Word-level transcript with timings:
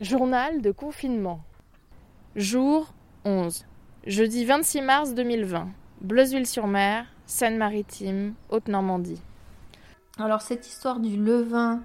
Journal 0.00 0.62
de 0.62 0.70
confinement. 0.70 1.42
Jour 2.34 2.94
11. 3.26 3.66
Jeudi 4.06 4.46
26 4.46 4.80
mars 4.80 5.12
2020. 5.12 5.68
Bleuzeville-sur-Mer, 6.00 7.04
Seine-Maritime, 7.26 8.32
Haute-Normandie. 8.48 9.20
Alors 10.16 10.40
cette 10.40 10.66
histoire 10.66 11.00
du 11.00 11.22
levain 11.22 11.82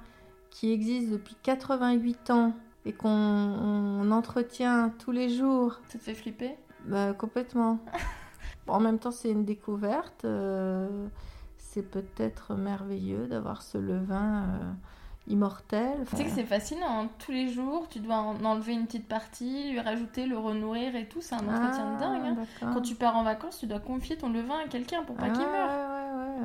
qui 0.50 0.72
existe 0.72 1.12
depuis 1.12 1.36
88 1.44 2.30
ans 2.30 2.54
et 2.86 2.94
qu'on 2.94 4.10
entretient 4.10 4.94
tous 4.98 5.12
les 5.12 5.28
jours. 5.28 5.82
Ça 5.90 6.00
te 6.00 6.04
fait 6.06 6.14
flipper? 6.14 6.56
Bah, 6.86 7.12
Complètement. 7.12 7.80
en 8.68 8.80
même 8.80 8.98
temps, 8.98 9.12
c'est 9.12 9.30
une 9.30 9.44
découverte. 9.44 10.24
Euh, 10.24 11.08
c'est 11.58 11.84
peut-être 11.84 12.56
merveilleux 12.56 13.28
d'avoir 13.28 13.62
ce 13.62 13.78
levain 13.78 14.44
euh, 14.44 14.72
immortel. 15.28 16.06
Tu 16.10 16.16
sais 16.18 16.24
que 16.26 16.32
c'est 16.32 16.46
fascinant. 16.46 17.04
Hein. 17.04 17.10
Tous 17.20 17.32
les 17.32 17.50
jours, 17.50 17.88
tu 17.90 18.00
dois 18.00 18.16
en 18.16 18.44
enlever 18.44 18.74
une 18.74 18.86
petite 18.86 19.08
partie, 19.08 19.72
lui 19.72 19.80
rajouter, 19.80 20.26
le 20.26 20.38
renourrir 20.38 20.96
et 20.96 21.08
tout. 21.08 21.22
C'est 21.22 21.36
un 21.36 21.40
entretien 21.40 21.94
de 21.94 22.00
dingue. 22.00 22.38
Hein. 22.62 22.72
Quand 22.74 22.82
tu 22.82 22.96
pars 22.96 23.18
en 23.18 23.24
vacances, 23.24 23.60
tu 23.60 23.68
dois 23.68 23.80
confier 23.80 24.18
ton 24.18 24.30
levain 24.30 24.60
à 24.66 24.68
quelqu'un 24.68 25.04
pour 25.04 25.16
pas 25.16 25.30
qu'il 25.30 25.42
meure. 25.42 25.70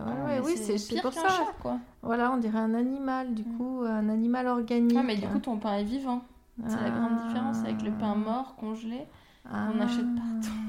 Ouais, 0.07 0.41
ouais, 0.41 0.41
oui, 0.45 0.57
c'est 0.57 1.01
pour 1.03 1.13
ça. 1.13 1.29
quoi. 1.61 1.79
Voilà, 2.03 2.33
on 2.33 2.37
dirait 2.37 2.59
un 2.59 2.75
animal, 2.75 3.35
du 3.35 3.43
mm. 3.43 3.57
coup, 3.57 3.83
un 3.87 4.09
animal 4.09 4.47
organique. 4.47 4.99
mais 5.05 5.17
du 5.17 5.27
coup, 5.27 5.39
ton 5.39 5.59
pain 5.59 5.77
est 5.79 5.85
vivant. 5.85 6.23
C'est 6.67 6.83
la 6.83 6.91
grande 6.91 7.27
différence 7.27 7.59
avec 7.61 7.83
le 7.83 7.91
pain 7.93 8.15
mort, 8.15 8.55
congelé, 8.57 9.07
qu'on 9.45 9.81
achète 9.81 10.05
ah, 10.05 10.21
partout. 10.21 10.60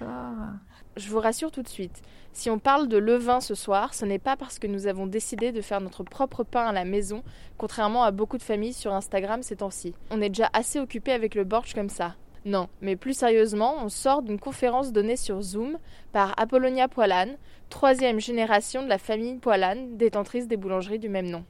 D'accord. 0.00 0.54
Je 0.96 1.08
vous 1.08 1.20
rassure 1.20 1.50
tout 1.50 1.62
de 1.62 1.68
suite, 1.68 2.02
si 2.32 2.48
on 2.48 2.58
parle 2.58 2.88
de 2.88 2.96
levain 2.96 3.40
ce 3.40 3.54
soir, 3.54 3.92
ce 3.92 4.04
n'est 4.04 4.18
pas 4.18 4.36
parce 4.36 4.58
que 4.58 4.66
nous 4.66 4.86
avons 4.86 5.06
décidé 5.06 5.52
de 5.52 5.60
faire 5.60 5.80
notre 5.80 6.04
propre 6.04 6.44
pain 6.44 6.66
à 6.66 6.72
la 6.72 6.84
maison, 6.84 7.22
contrairement 7.58 8.04
à 8.04 8.12
beaucoup 8.12 8.38
de 8.38 8.42
familles 8.42 8.72
sur 8.72 8.92
Instagram 8.92 9.42
ces 9.42 9.56
temps-ci. 9.56 9.94
On 10.10 10.22
est 10.22 10.28
déjà 10.28 10.48
assez 10.52 10.78
occupé 10.78 11.12
avec 11.12 11.34
le 11.34 11.44
borch 11.44 11.74
comme 11.74 11.88
ça. 11.88 12.14
Non, 12.44 12.68
mais 12.80 12.96
plus 12.96 13.14
sérieusement, 13.14 13.74
on 13.82 13.88
sort 13.88 14.22
d'une 14.22 14.38
conférence 14.38 14.92
donnée 14.92 15.16
sur 15.16 15.42
Zoom 15.42 15.76
par 16.12 16.32
Apollonia 16.40 16.88
Poilane, 16.88 17.36
troisième 17.68 18.20
génération 18.20 18.82
de 18.82 18.88
la 18.88 18.98
famille 18.98 19.36
Poilane, 19.38 19.96
détentrice 19.96 20.48
des 20.48 20.56
boulangeries 20.56 20.98
du 20.98 21.08
même 21.08 21.28
nom. 21.28 21.44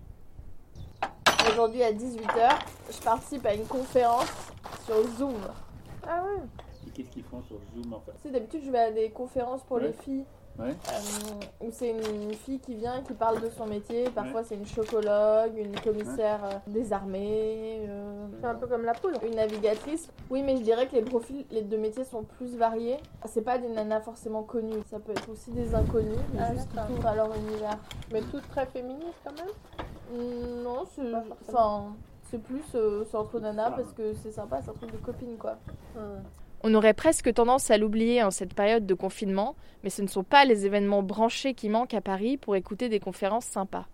Aujourd'hui 1.51 1.83
à 1.83 1.93
18h, 1.93 2.59
je 2.91 3.03
participe 3.03 3.47
à 3.47 3.55
une 3.55 3.67
conférence 3.67 4.33
sur 4.85 5.03
Zoom. 5.17 5.37
Ah 6.07 6.25
ouais 6.25 6.43
Qu'est-ce 6.95 7.09
qu'ils 7.11 7.25
font 7.25 7.43
sur 7.43 7.59
Zoom 7.75 7.93
en 7.93 8.01
fait 8.01 8.31
D'habitude, 8.31 8.63
je 8.65 8.71
vais 8.71 8.79
à 8.79 8.91
des 8.91 9.11
conférences 9.11 9.63
pour 9.65 9.79
les 9.79 9.93
filles 9.93 10.25
Ouais. 10.59 10.77
Euh, 10.93 11.67
où 11.67 11.71
c'est 11.71 11.91
une 11.91 12.35
fille 12.35 12.59
qui 12.59 12.75
vient 12.75 13.01
qui 13.03 13.15
parle 13.15 13.41
de 13.41 13.49
son 13.49 13.67
métier. 13.67 14.11
Parfois, 14.11 14.43
c'est 14.45 14.57
une 14.57 14.67
chocologue, 14.67 15.57
une 15.57 15.79
commissaire 15.81 16.41
euh, 16.45 16.59
des 16.67 16.93
armées. 16.93 17.87
Euh, 17.89 18.27
c'est 18.41 18.47
un 18.47 18.55
peu 18.57 18.67
comme 18.67 18.85
la 18.85 18.93
poule. 18.93 19.15
Une 19.25 19.37
navigatrice. 19.37 20.11
Oui, 20.29 20.43
mais 20.43 20.57
je 20.57 20.63
dirais 20.63 20.87
que 20.87 20.97
les 20.97 21.03
profils 21.03 21.47
les 21.51 21.63
deux 21.63 21.79
métiers 21.79 22.05
sont 22.05 22.25
plus 22.25 22.57
variés. 22.57 22.99
C'est 23.27 23.43
pas 23.43 23.59
des 23.59 23.69
nanas 23.69 24.01
forcément 24.01 24.43
connues. 24.43 24.83
Ça 24.91 24.99
peut 24.99 25.13
être 25.13 25.31
aussi 25.31 25.51
des 25.51 25.75
inconnus, 25.75 26.19
mais 26.35 26.41
ah, 26.43 26.53
juste 26.53 26.69
qui 26.71 26.93
ouvrent 26.93 27.07
à 27.07 27.15
leur 27.15 27.35
univers. 27.35 27.79
Mais 28.13 28.21
toutes 28.23 28.47
très 28.51 28.67
féministes 28.67 29.19
quand 29.25 29.33
même? 29.33 30.21
Mm, 30.21 30.63
Non, 30.63 30.85
c'est. 30.95 31.13
Enfin. 31.49 31.95
C'est 32.31 32.39
plus 32.39 32.63
entre 33.13 33.41
nanas 33.41 33.73
parce 33.73 33.93
que 33.93 34.15
c'est 34.15 34.31
sympa, 34.31 34.61
c'est 34.63 34.71
un 34.71 34.75
truc 34.75 34.93
de 34.93 34.99
copines 34.99 35.37
quoi. 35.37 35.57
On 36.63 36.75
aurait 36.75 36.95
presque 36.95 37.33
tendance 37.33 37.71
à 37.71 37.79
l'oublier 37.79 38.23
en 38.23 38.31
cette 38.31 38.55
période 38.55 38.85
de 38.85 38.95
confinement, 38.95 39.57
mais 39.83 39.91
ce 39.91 40.03
ne 40.03 40.09
sont 40.09 40.25
pas 40.25 40.45
les 40.45 40.67
événements 40.67 41.03
branchés 41.03 41.55
qui 41.55 41.71
manquent 41.71 41.95
à 41.95 42.03
Paris 42.03 42.37
pour 42.37 42.55
écouter 42.55 42.91
des 42.91 43.01
conférences 43.01 43.47
sympas. 43.47 43.87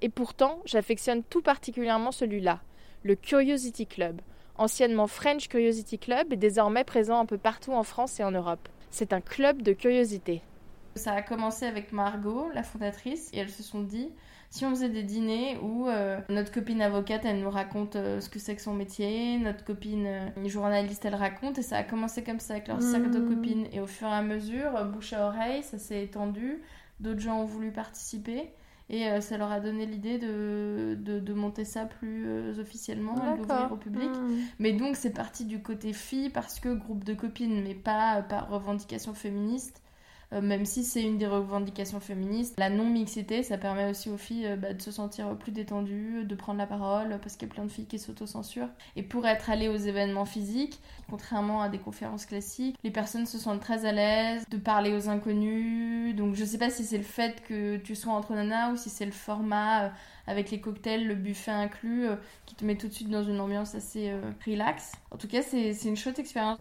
Et 0.00 0.08
pourtant, 0.08 0.60
j'affectionne 0.64 1.22
tout 1.22 1.42
particulièrement 1.42 2.12
celui-là, 2.12 2.60
le 3.02 3.14
Curiosity 3.14 3.86
Club, 3.86 4.20
anciennement 4.56 5.06
French 5.06 5.48
Curiosity 5.48 5.98
Club 5.98 6.32
et 6.32 6.36
désormais 6.36 6.84
présent 6.84 7.18
un 7.18 7.26
peu 7.26 7.36
partout 7.36 7.72
en 7.72 7.82
France 7.82 8.18
et 8.20 8.24
en 8.24 8.30
Europe. 8.30 8.68
C'est 8.90 9.12
un 9.12 9.20
club 9.20 9.60
de 9.60 9.72
curiosité. 9.72 10.40
Ça 10.94 11.12
a 11.12 11.22
commencé 11.22 11.66
avec 11.66 11.92
Margot, 11.92 12.48
la 12.54 12.62
fondatrice, 12.62 13.28
et 13.32 13.38
elles 13.38 13.50
se 13.50 13.62
sont 13.62 13.82
dit 13.82 14.08
si 14.54 14.64
on 14.64 14.70
faisait 14.70 14.88
des 14.88 15.02
dîners 15.02 15.58
où 15.60 15.88
euh, 15.88 16.20
notre 16.28 16.52
copine 16.52 16.80
avocate, 16.80 17.24
elle 17.24 17.40
nous 17.40 17.50
raconte 17.50 17.96
euh, 17.96 18.20
ce 18.20 18.28
que 18.28 18.38
c'est 18.38 18.54
que 18.54 18.62
son 18.62 18.72
métier, 18.72 19.36
notre 19.36 19.64
copine 19.64 20.06
euh, 20.06 20.48
journaliste, 20.48 21.04
elle 21.04 21.16
raconte, 21.16 21.58
et 21.58 21.62
ça 21.62 21.78
a 21.78 21.82
commencé 21.82 22.22
comme 22.22 22.38
ça 22.38 22.52
avec 22.54 22.68
leur 22.68 22.80
cercle 22.80 23.10
de 23.10 23.18
mmh. 23.18 23.34
copines. 23.34 23.66
Et 23.72 23.80
au 23.80 23.88
fur 23.88 24.06
et 24.06 24.12
à 24.12 24.22
mesure, 24.22 24.84
bouche 24.92 25.12
à 25.12 25.26
oreille, 25.26 25.64
ça 25.64 25.76
s'est 25.78 26.04
étendu, 26.04 26.62
d'autres 27.00 27.18
gens 27.18 27.40
ont 27.40 27.44
voulu 27.44 27.72
participer. 27.72 28.52
Et 28.90 29.20
ça 29.22 29.38
leur 29.38 29.50
a 29.50 29.60
donné 29.60 29.86
l'idée 29.86 30.18
de, 30.18 30.94
de, 31.00 31.34
monter 31.34 31.64
ça 31.64 31.86
plus 31.86 32.28
officiellement 32.60 33.14
et 33.16 33.38
d'ouvrir 33.38 33.72
au 33.72 33.76
public. 33.76 34.10
Mmh. 34.10 34.36
Mais 34.58 34.72
donc 34.72 34.94
c'est 34.94 35.14
parti 35.14 35.46
du 35.46 35.62
côté 35.62 35.94
fille 35.94 36.28
parce 36.28 36.60
que 36.60 36.68
groupe 36.68 37.02
de 37.02 37.14
copines, 37.14 37.62
mais 37.64 37.74
pas 37.74 38.22
par 38.22 38.50
revendication 38.50 39.14
féministe. 39.14 39.82
Euh, 40.32 40.40
même 40.40 40.64
si 40.64 40.84
c'est 40.84 41.02
une 41.02 41.18
des 41.18 41.26
revendications 41.26 42.00
féministes. 42.00 42.54
La 42.58 42.70
non-mixité, 42.70 43.42
ça 43.42 43.58
permet 43.58 43.90
aussi 43.90 44.10
aux 44.10 44.16
filles 44.16 44.46
euh, 44.46 44.56
bah, 44.56 44.72
de 44.72 44.82
se 44.82 44.90
sentir 44.90 45.36
plus 45.36 45.52
détendues, 45.52 46.24
de 46.24 46.34
prendre 46.34 46.58
la 46.58 46.66
parole, 46.66 47.18
parce 47.22 47.36
qu'il 47.36 47.48
y 47.48 47.50
a 47.50 47.54
plein 47.54 47.64
de 47.64 47.70
filles 47.70 47.86
qui 47.86 47.98
s'autocensurent. 47.98 48.68
Et 48.96 49.02
pour 49.02 49.26
être 49.26 49.50
allées 49.50 49.68
aux 49.68 49.76
événements 49.76 50.24
physiques, 50.24 50.80
contrairement 51.08 51.62
à 51.62 51.68
des 51.68 51.78
conférences 51.78 52.26
classiques, 52.26 52.76
les 52.82 52.90
personnes 52.90 53.26
se 53.26 53.38
sentent 53.38 53.60
très 53.60 53.84
à 53.84 53.92
l'aise 53.92 54.44
de 54.50 54.56
parler 54.56 54.92
aux 54.94 55.08
inconnus. 55.08 56.14
Donc 56.16 56.34
je 56.34 56.44
sais 56.44 56.58
pas 56.58 56.70
si 56.70 56.84
c'est 56.84 56.98
le 56.98 57.04
fait 57.04 57.42
que 57.46 57.76
tu 57.76 57.94
sois 57.94 58.12
entre 58.12 58.34
nanas 58.34 58.72
ou 58.72 58.76
si 58.76 58.90
c'est 58.90 59.06
le 59.06 59.12
format 59.12 59.84
euh, 59.84 59.88
avec 60.26 60.50
les 60.50 60.60
cocktails, 60.60 61.06
le 61.06 61.14
buffet 61.14 61.50
inclus, 61.50 62.06
qui 62.46 62.54
te 62.54 62.64
met 62.64 62.76
tout 62.76 62.88
de 62.88 62.92
suite 62.92 63.10
dans 63.10 63.22
une 63.22 63.40
ambiance 63.40 63.74
assez 63.74 64.10
relax. 64.46 64.92
En 65.10 65.18
tout 65.18 65.28
cas, 65.28 65.42
c'est 65.42 65.74
une 65.84 65.96
chouette 65.96 66.18
expérience. 66.18 66.58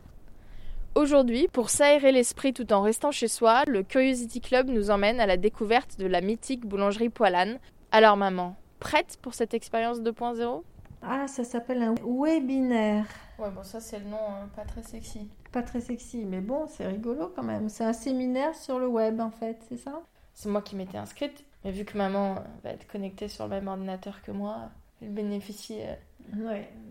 Aujourd'hui, 0.96 1.48
pour 1.48 1.72
s'aérer 1.72 2.12
l'esprit 2.12 2.54
tout 2.54 2.72
en 2.72 2.84
restant 2.84 3.10
chez 3.10 3.28
soi, 3.28 3.64
le 3.66 3.82
Curiosity 3.82 4.42
Club 4.42 4.70
nous 4.70 4.92
emmène 4.92 5.20
à 5.20 5.26
la 5.26 5.38
découverte 5.38 5.98
de 5.98 6.06
la 6.06 6.22
mythique 6.22 6.68
boulangerie 6.68 7.10
Poilane. 7.10 7.58
Alors 7.92 8.16
maman, 8.16 8.56
prête 8.80 9.18
pour 9.24 9.34
cette 9.34 9.56
expérience 9.56 10.02
2.0 10.02 10.62
Ah, 11.02 11.28
ça 11.28 11.44
s'appelle 11.44 11.82
un 11.82 11.96
webinaire. 12.06 13.08
Ouais, 13.40 13.50
bon 13.50 13.64
ça 13.64 13.80
c'est 13.80 13.98
le 13.98 14.06
nom 14.06 14.18
hein, 14.18 14.48
pas 14.56 14.66
très 14.66 14.84
sexy. 14.84 15.28
Pas 15.52 15.64
très 15.64 15.82
sexy, 15.82 16.26
mais 16.26 16.42
bon, 16.42 16.68
c'est 16.68 16.86
rigolo 16.86 17.34
quand 17.36 17.44
même. 17.44 17.70
C'est 17.70 17.84
un 17.84 17.94
séminaire 17.94 18.54
sur 18.54 18.78
le 18.78 18.86
web 18.86 19.20
en 19.20 19.32
fait, 19.32 19.58
c'est 19.70 19.78
ça? 19.78 20.00
C'est 20.36 20.50
moi 20.50 20.62
qui 20.62 20.76
m'étais 20.76 21.00
inscrite, 21.00 21.44
mais 21.66 21.72
vu 21.72 21.86
que 21.86 21.98
maman 21.98 22.36
va 22.64 22.70
être 22.70 22.86
connectée 22.86 23.30
sur 23.30 23.46
le 23.46 23.50
même 23.50 23.68
ordinateur 23.68 24.22
que 24.22 24.32
moi, 24.32 24.70
elle 25.02 25.10
bénéficie 25.10 25.80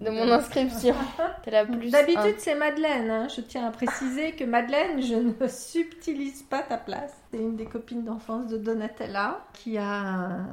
de 0.00 0.10
mon 0.10 0.30
inscription. 0.30 0.94
D'habitude, 1.46 2.34
c'est 2.38 2.54
Madeleine. 2.54 3.10
Hein. 3.10 3.28
Je 3.28 3.40
tiens 3.40 3.66
à 3.66 3.70
préciser 3.70 4.32
que 4.32 4.44
Madeleine, 4.44 5.02
je 5.02 5.14
ne 5.14 5.48
subtilise 5.48 6.42
pas 6.42 6.62
ta 6.62 6.76
place. 6.76 7.12
C'est 7.30 7.38
une 7.38 7.56
des 7.56 7.66
copines 7.66 8.04
d'enfance 8.04 8.46
de 8.48 8.58
Donatella 8.58 9.44
qui 9.52 9.78
a 9.78 10.46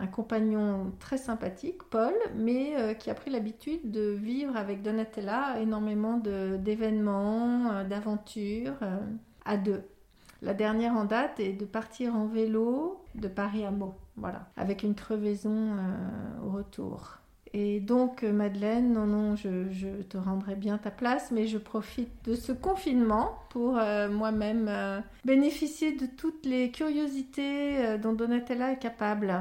un, 0.00 0.06
compagnon 0.12 0.92
très 1.00 1.16
sympathique, 1.16 1.82
Paul, 1.84 2.12
mais 2.36 2.74
euh, 2.76 2.94
qui 2.94 3.10
a 3.10 3.14
pris 3.14 3.30
l'habitude 3.30 3.90
de 3.90 4.10
vivre 4.10 4.56
avec 4.56 4.82
Donatella 4.82 5.60
énormément 5.60 6.18
d'événements, 6.18 7.70
euh, 7.72 7.84
d'aventures 7.84 8.74
euh, 8.82 8.98
à 9.44 9.56
deux. 9.56 9.82
La 10.42 10.52
dernière 10.52 10.94
en 10.94 11.04
date 11.04 11.40
est 11.40 11.54
de 11.54 11.64
partir 11.64 12.14
en 12.14 12.26
vélo 12.26 13.02
de 13.14 13.28
Paris 13.28 13.64
à 13.64 13.70
Meaux, 13.70 13.94
voilà, 14.16 14.46
avec 14.58 14.82
une 14.82 14.94
crevaison 14.94 15.76
au 16.44 16.50
retour. 16.50 17.18
Et 17.56 17.78
donc, 17.78 18.24
euh, 18.24 18.32
Madeleine, 18.32 18.92
non, 18.92 19.06
non, 19.06 19.36
je, 19.36 20.02
te 20.08 20.16
rendrai 20.16 20.56
bien 20.56 20.76
ta 20.76 20.90
place, 20.90 21.30
mais 21.30 21.46
je 21.46 21.56
profite 21.56 22.10
de 22.24 22.34
ce 22.34 22.50
confinement 22.50 23.38
pour 23.50 23.78
euh, 23.78 24.10
moi-même 24.10 24.66
euh, 24.68 24.98
bénéficier 25.24 25.92
de 25.92 26.06
toutes 26.06 26.44
les 26.44 26.72
curiosités 26.72 27.96
dont 28.02 28.12
Donatella 28.12 28.72
est 28.72 28.80
capable. 28.80 29.32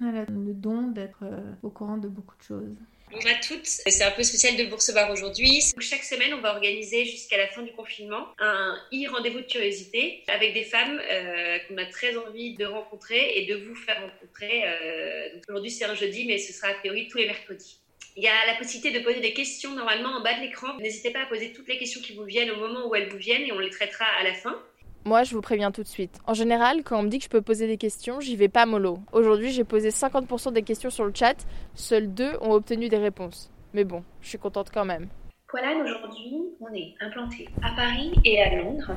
Elle 0.00 0.16
a 0.16 0.24
le 0.26 0.54
don 0.54 0.82
d'être 0.82 1.24
au 1.64 1.70
courant 1.70 1.96
de 1.96 2.06
beaucoup 2.06 2.36
de 2.38 2.42
choses. 2.44 2.76
Bonjour 3.08 3.30
à 3.30 3.34
toutes, 3.34 3.66
c'est 3.66 4.02
un 4.02 4.10
peu 4.10 4.24
spécial 4.24 4.56
de 4.56 4.64
vous 4.64 4.74
recevoir 4.74 5.08
aujourd'hui. 5.12 5.62
Chaque 5.78 6.02
semaine, 6.02 6.34
on 6.34 6.40
va 6.40 6.52
organiser 6.52 7.04
jusqu'à 7.04 7.36
la 7.36 7.46
fin 7.46 7.62
du 7.62 7.70
confinement 7.70 8.26
un 8.40 8.76
e-rendez-vous 8.92 9.42
de 9.42 9.46
curiosité 9.46 10.24
avec 10.26 10.54
des 10.54 10.64
femmes 10.64 11.00
euh, 11.08 11.58
qu'on 11.60 11.78
a 11.78 11.86
très 11.86 12.16
envie 12.16 12.56
de 12.56 12.64
rencontrer 12.64 13.38
et 13.38 13.46
de 13.46 13.54
vous 13.54 13.76
faire 13.76 14.00
rencontrer. 14.00 14.64
Euh, 14.66 15.28
aujourd'hui, 15.48 15.70
c'est 15.70 15.84
un 15.84 15.94
jeudi, 15.94 16.26
mais 16.26 16.38
ce 16.38 16.52
sera 16.52 16.72
a 16.72 16.74
priori 16.74 17.06
tous 17.06 17.18
les 17.18 17.26
mercredis. 17.26 17.78
Il 18.16 18.24
y 18.24 18.28
a 18.28 18.46
la 18.46 18.54
possibilité 18.54 18.98
de 18.98 19.04
poser 19.04 19.20
des 19.20 19.34
questions 19.34 19.72
normalement 19.74 20.08
en 20.08 20.22
bas 20.22 20.34
de 20.34 20.40
l'écran. 20.40 20.76
N'hésitez 20.78 21.10
pas 21.10 21.20
à 21.20 21.26
poser 21.26 21.52
toutes 21.52 21.68
les 21.68 21.78
questions 21.78 22.00
qui 22.00 22.14
vous 22.14 22.24
viennent 22.24 22.50
au 22.50 22.56
moment 22.56 22.88
où 22.88 22.94
elles 22.96 23.08
vous 23.08 23.18
viennent 23.18 23.42
et 23.42 23.52
on 23.52 23.58
les 23.60 23.70
traitera 23.70 24.06
à 24.18 24.24
la 24.24 24.34
fin. 24.34 24.60
Moi, 25.06 25.22
je 25.22 25.36
vous 25.36 25.40
préviens 25.40 25.70
tout 25.70 25.84
de 25.84 25.88
suite. 25.88 26.18
En 26.26 26.34
général, 26.34 26.82
quand 26.82 26.98
on 26.98 27.04
me 27.04 27.08
dit 27.08 27.18
que 27.18 27.24
je 27.24 27.28
peux 27.28 27.40
poser 27.40 27.68
des 27.68 27.76
questions, 27.76 28.18
j'y 28.18 28.34
vais 28.34 28.48
pas 28.48 28.66
mollo. 28.66 28.98
Aujourd'hui, 29.12 29.52
j'ai 29.52 29.62
posé 29.62 29.90
50% 29.90 30.52
des 30.52 30.62
questions 30.62 30.90
sur 30.90 31.04
le 31.04 31.12
chat, 31.14 31.36
seuls 31.76 32.12
deux 32.12 32.32
ont 32.40 32.50
obtenu 32.50 32.88
des 32.88 32.96
réponses. 32.96 33.52
Mais 33.72 33.84
bon, 33.84 34.02
je 34.20 34.30
suis 34.30 34.38
contente 34.38 34.70
quand 34.74 34.84
même. 34.84 35.06
Voilà, 35.52 35.76
aujourd'hui, 35.76 36.32
on 36.58 36.74
est 36.74 36.94
implanté 37.00 37.48
à 37.62 37.70
Paris 37.76 38.14
et 38.24 38.42
à 38.42 38.56
Londres. 38.56 38.96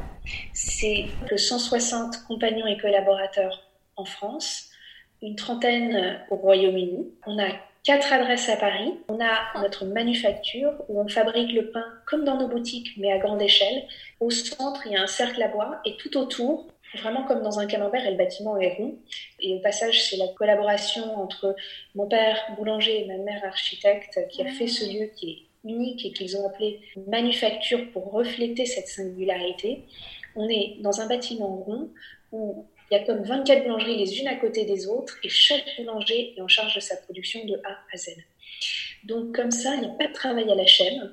C'est 0.52 1.06
160 1.36 2.24
compagnons 2.28 2.66
et 2.66 2.80
collaborateurs 2.80 3.70
en 3.96 4.06
France, 4.06 4.72
une 5.22 5.36
trentaine 5.36 6.22
au 6.32 6.38
Royaume-Uni. 6.38 7.08
On 7.28 7.38
a 7.38 7.50
quatre 7.84 8.14
adresses 8.14 8.50
à 8.50 8.56
Paris. 8.56 8.94
On 9.08 9.20
a 9.20 9.60
notre 9.62 9.86
manufacture 9.86 10.74
où 10.88 11.00
on 11.02 11.08
fabrique 11.08 11.52
le 11.54 11.72
pain 11.72 11.86
comme 12.06 12.24
dans 12.24 12.38
nos 12.38 12.48
boutiques, 12.48 12.92
mais 12.98 13.12
à 13.12 13.18
grande 13.18 13.42
échelle. 13.42 13.84
Au 14.20 14.30
centre, 14.30 14.82
il 14.86 14.94
y 14.94 14.96
a 14.96 15.02
un 15.02 15.08
cercle 15.08 15.42
à 15.42 15.48
bois 15.48 15.80
et 15.86 15.96
tout 15.98 16.18
autour, 16.18 16.68
vraiment 16.98 17.24
comme 17.24 17.42
dans 17.42 17.60
un 17.60 17.68
camembert, 17.68 18.06
et 18.06 18.12
le 18.12 18.18
bâtiment 18.18 18.58
est 18.58 18.76
rond. 18.76 18.98
Et 19.40 19.56
au 19.56 19.60
passage, 19.60 20.04
c'est 20.04 20.18
la 20.18 20.28
collaboration 20.30 21.16
entre 21.18 21.56
mon 21.96 22.08
père 22.08 22.38
boulanger 22.58 23.04
et 23.04 23.06
ma 23.06 23.18
mère 23.18 23.44
architecte 23.46 24.20
qui 24.30 24.42
a 24.42 24.46
fait 24.46 24.68
ce 24.68 24.86
lieu 24.86 25.08
qui 25.16 25.32
est 25.32 25.70
unique 25.70 26.06
et 26.06 26.12
qu'ils 26.12 26.38
ont 26.38 26.48
appelé 26.48 26.80
manufacture 27.08 27.92
pour 27.92 28.12
refléter 28.12 28.66
cette 28.66 28.88
singularité. 28.88 29.84
On 30.36 30.48
est 30.48 30.78
dans 30.82 31.02
un 31.02 31.08
bâtiment 31.08 31.58
rond 31.58 31.90
où 32.32 32.66
il 32.90 32.98
y 32.98 33.02
a 33.02 33.06
comme 33.06 33.24
24 33.24 33.64
boulangeries 33.64 33.98
les 33.98 34.20
unes 34.20 34.28
à 34.28 34.36
côté 34.36 34.66
des 34.66 34.88
autres 34.88 35.18
et 35.24 35.30
chaque 35.30 35.66
boulanger 35.78 36.34
est 36.36 36.42
en 36.42 36.48
charge 36.48 36.76
de 36.76 36.80
sa 36.80 36.96
production 36.98 37.46
de 37.46 37.56
A 37.64 37.78
à 37.94 37.98
Z. 37.98 38.16
Donc 39.04 39.36
comme 39.36 39.52
ça, 39.52 39.76
il 39.76 39.82
n'y 39.82 39.88
a 39.88 39.90
pas 39.90 40.08
de 40.08 40.14
travail 40.14 40.50
à 40.52 40.56
la 40.56 40.66
chaîne. 40.66 41.12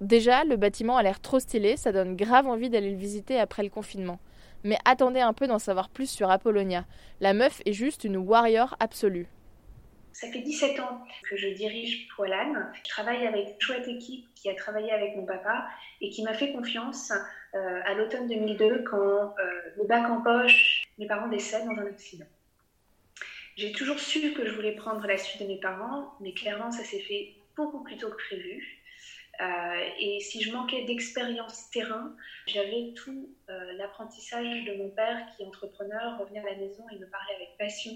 Déjà, 0.00 0.44
le 0.44 0.56
bâtiment 0.56 0.96
a 0.96 1.02
l'air 1.02 1.20
trop 1.20 1.40
stylé, 1.40 1.76
ça 1.76 1.92
donne 1.92 2.16
grave 2.16 2.46
envie 2.46 2.70
d'aller 2.70 2.90
le 2.90 2.96
visiter 2.96 3.38
après 3.38 3.62
le 3.62 3.68
confinement. 3.68 4.20
Mais 4.64 4.78
attendez 4.84 5.20
un 5.20 5.32
peu 5.32 5.46
d'en 5.46 5.58
savoir 5.58 5.88
plus 5.88 6.10
sur 6.10 6.30
Apollonia. 6.30 6.84
La 7.20 7.32
meuf 7.32 7.60
est 7.64 7.72
juste 7.72 8.04
une 8.04 8.16
warrior 8.16 8.76
absolue. 8.80 9.28
Ça 10.12 10.26
fait 10.32 10.40
17 10.40 10.80
ans 10.80 11.00
que 11.30 11.36
je 11.36 11.48
dirige 11.48 12.08
Poilane. 12.16 12.72
Je 12.74 12.88
travaille 12.88 13.24
avec 13.24 13.50
une 13.50 13.60
chouette 13.60 13.86
équipe 13.86 14.26
qui 14.34 14.50
a 14.50 14.54
travaillé 14.54 14.90
avec 14.90 15.14
mon 15.16 15.24
papa 15.24 15.66
et 16.00 16.10
qui 16.10 16.24
m'a 16.24 16.34
fait 16.34 16.52
confiance 16.52 17.12
euh, 17.54 17.80
à 17.84 17.94
l'automne 17.94 18.26
2002 18.26 18.82
quand 18.82 18.98
euh, 18.98 19.32
le 19.76 19.84
bac 19.84 20.10
en 20.10 20.20
poche, 20.20 20.87
mes 20.98 21.06
parents 21.06 21.28
décèdent 21.28 21.66
dans 21.66 21.80
un 21.80 21.86
accident. 21.86 22.26
J'ai 23.56 23.72
toujours 23.72 23.98
su 23.98 24.32
que 24.34 24.46
je 24.46 24.52
voulais 24.52 24.74
prendre 24.74 25.06
la 25.06 25.18
suite 25.18 25.42
de 25.42 25.48
mes 25.48 25.58
parents, 25.58 26.14
mais 26.20 26.32
clairement 26.32 26.70
ça 26.70 26.84
s'est 26.84 27.00
fait 27.00 27.34
beaucoup 27.56 27.82
plus 27.82 27.96
tôt 27.96 28.10
que 28.10 28.16
prévu. 28.16 28.74
Euh, 29.40 29.88
et 30.00 30.20
si 30.20 30.42
je 30.42 30.52
manquais 30.52 30.84
d'expérience 30.84 31.70
terrain, 31.70 32.14
j'avais 32.46 32.92
tout 32.96 33.34
l'apprentissage 33.76 34.64
de 34.64 34.76
mon 34.76 34.90
père 34.90 35.26
qui 35.36 35.44
entrepreneur, 35.44 36.18
revenir 36.18 36.44
à 36.44 36.50
la 36.50 36.56
maison 36.56 36.84
et 36.90 36.98
me 36.98 37.06
parler 37.06 37.34
avec 37.36 37.56
passion 37.58 37.92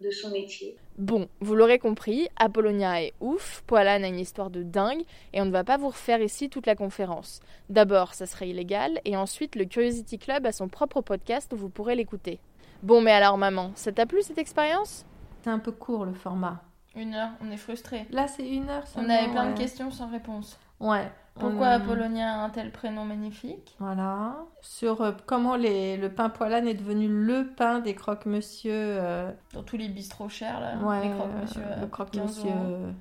de 0.00 0.10
son 0.10 0.30
métier. 0.30 0.76
Bon, 0.98 1.28
vous 1.40 1.54
l'aurez 1.54 1.78
compris, 1.78 2.28
Apollonia 2.36 3.02
est 3.02 3.14
ouf, 3.20 3.62
Poilane 3.66 4.04
a 4.04 4.08
une 4.08 4.18
histoire 4.18 4.50
de 4.50 4.62
dingue, 4.62 5.02
et 5.32 5.40
on 5.40 5.46
ne 5.46 5.50
va 5.50 5.64
pas 5.64 5.76
vous 5.76 5.88
refaire 5.88 6.20
ici 6.20 6.48
toute 6.48 6.66
la 6.66 6.74
conférence. 6.74 7.40
D'abord, 7.68 8.14
ça 8.14 8.26
serait 8.26 8.48
illégal, 8.48 9.00
et 9.04 9.16
ensuite, 9.16 9.56
le 9.56 9.64
Curiosity 9.64 10.18
Club 10.18 10.46
a 10.46 10.52
son 10.52 10.68
propre 10.68 11.00
podcast 11.00 11.52
où 11.52 11.56
vous 11.56 11.70
pourrez 11.70 11.94
l'écouter. 11.94 12.40
Bon, 12.82 13.00
mais 13.00 13.12
alors, 13.12 13.38
maman, 13.38 13.72
ça 13.74 13.92
t'a 13.92 14.06
plu 14.06 14.22
cette 14.22 14.38
expérience? 14.38 15.06
C'est 15.42 15.50
un 15.50 15.58
peu 15.58 15.72
court 15.72 16.04
le 16.04 16.14
format. 16.14 16.62
Une 16.94 17.14
heure, 17.14 17.30
on 17.42 17.50
est 17.50 17.56
frustrés. 17.56 18.06
Là, 18.10 18.26
c'est 18.26 18.48
une 18.48 18.68
heure. 18.68 18.84
On 18.96 19.08
avait 19.08 19.30
plein 19.30 19.52
de 19.52 19.58
questions 19.58 19.90
sans 19.90 20.10
réponse. 20.10 20.58
Ouais. 20.80 21.10
Pourquoi 21.38 21.68
Apollonia 21.68 22.32
a 22.32 22.44
un 22.44 22.50
tel 22.50 22.70
prénom 22.70 23.04
magnifique? 23.04 23.76
Voilà. 23.78 24.36
Sur 24.62 25.02
euh, 25.02 25.12
comment 25.26 25.56
le 25.56 26.08
pain 26.08 26.28
poilane 26.30 26.66
est 26.66 26.74
devenu 26.74 27.08
le 27.08 27.46
pain 27.56 27.80
des 27.80 27.94
croque-monsieur. 27.94 28.72
Euh, 28.72 29.30
Dans 29.52 29.62
tous 29.62 29.76
les 29.76 29.88
bistrots 29.88 30.28
chers, 30.28 30.60
là. 30.60 30.74
les 31.02 31.10
croque-monsieur. 31.10 31.62
le 31.80 31.86
croque-monsieur 31.86 32.50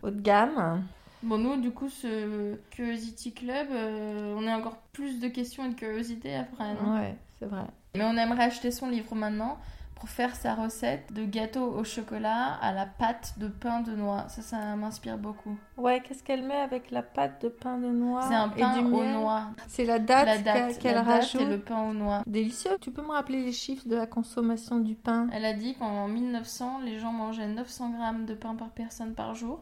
haut 0.03 0.09
de 0.09 0.21
gamme. 0.21 0.83
Bon, 1.23 1.37
nous, 1.39 1.55
du 1.59 1.71
coup, 1.71 1.89
ce 1.89 2.55
Curiosity 2.69 3.33
Club, 3.33 3.67
euh, 3.71 4.35
on 4.37 4.47
a 4.47 4.55
encore 4.55 4.77
plus 4.93 5.19
de 5.19 5.27
questions 5.27 5.65
et 5.65 5.69
de 5.69 5.73
curiosité 5.73 6.35
après, 6.35 6.75
non? 6.75 6.99
Ouais, 6.99 7.15
c'est 7.39 7.47
vrai. 7.47 7.63
Mais 7.95 8.03
on 8.03 8.15
aimerait 8.15 8.43
acheter 8.43 8.69
son 8.69 8.89
livre 8.89 9.15
maintenant 9.15 9.57
pour 9.95 10.09
faire 10.09 10.35
sa 10.35 10.55
recette 10.55 11.13
de 11.13 11.25
gâteau 11.25 11.63
au 11.63 11.83
chocolat 11.83 12.53
à 12.61 12.73
la 12.73 12.85
pâte 12.85 13.35
de 13.37 13.47
pain 13.47 13.81
de 13.81 13.93
noix. 13.93 14.27
Ça, 14.27 14.41
ça 14.41 14.75
m'inspire 14.75 15.17
beaucoup. 15.17 15.57
Ouais, 15.77 16.01
qu'est-ce 16.01 16.23
qu'elle 16.23 16.43
met 16.43 16.55
avec 16.55 16.91
la 16.91 17.01
pâte 17.01 17.41
de 17.43 17.49
pain 17.49 17.77
de 17.77 17.87
noix 17.87 18.23
C'est 18.27 18.35
un 18.35 18.49
pain 18.49 18.79
aux 18.85 19.03
noix. 19.03 19.47
C'est 19.67 19.85
la 19.85 19.99
date, 19.99 20.43
qu'elle 20.79 20.97
rajoute. 20.97 21.41
C'est 21.41 21.49
le 21.49 21.59
pain 21.59 21.89
aux 21.89 21.93
noix. 21.93 22.23
Délicieux. 22.27 22.77
Tu 22.81 22.91
peux 22.91 23.01
me 23.01 23.11
rappeler 23.11 23.43
les 23.43 23.53
chiffres 23.53 23.87
de 23.87 23.95
la 23.95 24.07
consommation 24.07 24.79
du 24.79 24.95
pain? 24.95 25.27
Elle 25.31 25.45
a 25.45 25.53
dit 25.53 25.75
qu'en 25.75 26.07
1900, 26.07 26.81
les 26.83 26.99
gens 26.99 27.13
mangeaient 27.13 27.47
900 27.47 27.91
grammes 27.91 28.25
de 28.25 28.33
pain 28.33 28.55
par 28.55 28.69
personne 28.69 29.13
par 29.13 29.33
jour 29.33 29.61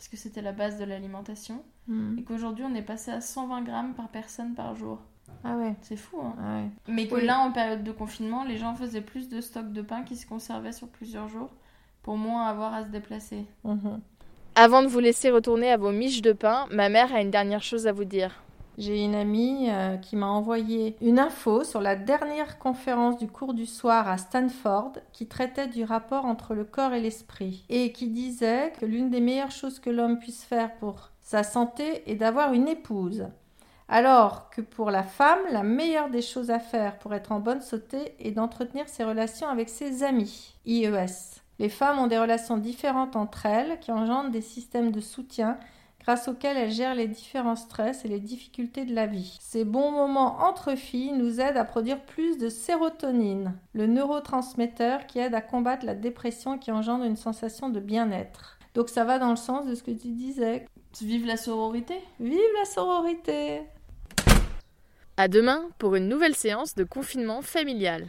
parce 0.00 0.08
que 0.08 0.16
c'était 0.16 0.40
la 0.40 0.52
base 0.52 0.78
de 0.78 0.84
l'alimentation. 0.84 1.62
Hmm. 1.86 2.16
Et 2.16 2.22
qu'aujourd'hui, 2.22 2.64
on 2.64 2.74
est 2.74 2.80
passé 2.80 3.10
à 3.10 3.20
120 3.20 3.60
grammes 3.60 3.92
par 3.92 4.08
personne 4.08 4.54
par 4.54 4.74
jour. 4.74 4.98
Ah 5.44 5.56
ouais. 5.56 5.74
C'est 5.82 5.96
fou, 5.96 6.18
hein. 6.20 6.34
Ah 6.42 6.62
Mais 6.88 7.06
que 7.06 7.16
là, 7.16 7.40
en 7.40 7.52
période 7.52 7.82
de 7.82 7.92
confinement, 7.92 8.44
les 8.44 8.58
gens 8.58 8.74
faisaient 8.74 9.00
plus 9.00 9.28
de 9.28 9.40
stocks 9.40 9.72
de 9.72 9.82
pain 9.82 10.02
qui 10.02 10.16
se 10.16 10.26
conservaient 10.26 10.72
sur 10.72 10.88
plusieurs 10.88 11.28
jours 11.28 11.50
pour 12.02 12.16
moins 12.16 12.46
avoir 12.46 12.74
à 12.74 12.84
se 12.84 12.88
déplacer. 12.88 13.44
Mhm. 13.64 14.00
Avant 14.54 14.82
de 14.82 14.88
vous 14.88 15.00
laisser 15.00 15.30
retourner 15.30 15.70
à 15.70 15.76
vos 15.76 15.92
miches 15.92 16.22
de 16.22 16.32
pain, 16.32 16.66
ma 16.70 16.88
mère 16.88 17.14
a 17.14 17.20
une 17.20 17.30
dernière 17.30 17.62
chose 17.62 17.86
à 17.86 17.92
vous 17.92 18.04
dire. 18.04 18.42
J'ai 18.78 19.04
une 19.04 19.14
amie 19.14 19.68
euh, 19.68 19.96
qui 19.98 20.16
m'a 20.16 20.28
envoyé 20.28 20.96
une 21.02 21.18
info 21.18 21.64
sur 21.64 21.80
la 21.80 21.96
dernière 21.96 22.58
conférence 22.58 23.18
du 23.18 23.28
cours 23.28 23.52
du 23.52 23.66
soir 23.66 24.08
à 24.08 24.16
Stanford 24.16 24.92
qui 25.12 25.26
traitait 25.26 25.68
du 25.68 25.84
rapport 25.84 26.24
entre 26.24 26.54
le 26.54 26.64
corps 26.64 26.94
et 26.94 27.00
l'esprit 27.00 27.64
et 27.68 27.92
qui 27.92 28.08
disait 28.08 28.72
que 28.80 28.86
l'une 28.86 29.10
des 29.10 29.20
meilleures 29.20 29.50
choses 29.50 29.80
que 29.80 29.90
l'homme 29.90 30.18
puisse 30.18 30.44
faire 30.44 30.74
pour 30.76 31.10
sa 31.20 31.42
santé 31.42 32.10
est 32.10 32.14
d'avoir 32.14 32.54
une 32.54 32.68
épouse. 32.68 33.26
Alors 33.92 34.50
que 34.50 34.60
pour 34.60 34.92
la 34.92 35.02
femme, 35.02 35.40
la 35.50 35.64
meilleure 35.64 36.10
des 36.10 36.22
choses 36.22 36.52
à 36.52 36.60
faire 36.60 36.96
pour 37.00 37.12
être 37.12 37.32
en 37.32 37.40
bonne 37.40 37.60
santé 37.60 38.14
est 38.20 38.30
d'entretenir 38.30 38.88
ses 38.88 39.02
relations 39.02 39.48
avec 39.48 39.68
ses 39.68 40.04
amis. 40.04 40.54
IES. 40.64 41.40
Les 41.58 41.68
femmes 41.68 41.98
ont 41.98 42.06
des 42.06 42.18
relations 42.18 42.56
différentes 42.56 43.16
entre 43.16 43.46
elles 43.46 43.80
qui 43.80 43.90
engendrent 43.90 44.30
des 44.30 44.42
systèmes 44.42 44.92
de 44.92 45.00
soutien 45.00 45.58
grâce 45.98 46.28
auxquels 46.28 46.56
elles 46.56 46.70
gèrent 46.70 46.94
les 46.94 47.08
différents 47.08 47.56
stress 47.56 48.04
et 48.04 48.08
les 48.08 48.20
difficultés 48.20 48.84
de 48.84 48.94
la 48.94 49.08
vie. 49.08 49.36
Ces 49.40 49.64
bons 49.64 49.90
moments 49.90 50.38
entre 50.38 50.76
filles 50.76 51.12
nous 51.12 51.40
aident 51.40 51.56
à 51.56 51.64
produire 51.64 52.00
plus 52.00 52.38
de 52.38 52.48
sérotonine, 52.48 53.54
le 53.72 53.88
neurotransmetteur 53.88 55.08
qui 55.08 55.18
aide 55.18 55.34
à 55.34 55.40
combattre 55.40 55.84
la 55.84 55.96
dépression 55.96 56.58
qui 56.58 56.70
engendre 56.70 57.04
une 57.04 57.16
sensation 57.16 57.68
de 57.68 57.80
bien-être. 57.80 58.60
Donc 58.74 58.88
ça 58.88 59.02
va 59.02 59.18
dans 59.18 59.30
le 59.30 59.36
sens 59.36 59.66
de 59.66 59.74
ce 59.74 59.82
que 59.82 59.90
tu 59.90 60.12
disais. 60.12 60.64
Vive 61.02 61.26
la 61.26 61.36
sororité 61.36 61.96
Vive 62.20 62.38
la 62.58 62.64
sororité 62.64 63.62
à 65.20 65.28
demain 65.28 65.68
pour 65.76 65.96
une 65.96 66.08
nouvelle 66.08 66.34
séance 66.34 66.74
de 66.74 66.82
confinement 66.82 67.42
familial. 67.42 68.06